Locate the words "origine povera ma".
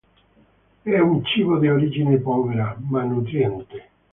1.69-3.03